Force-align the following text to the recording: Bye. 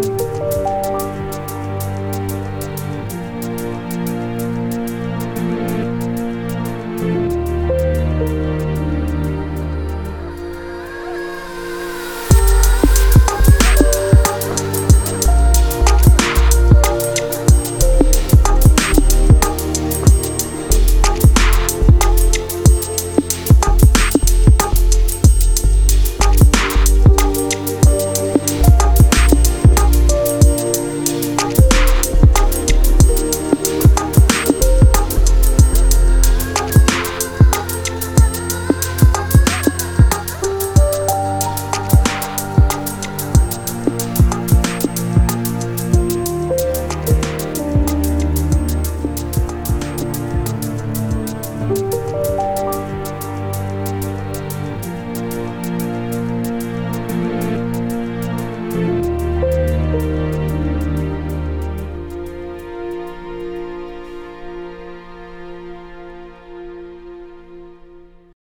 Bye. 0.00 0.27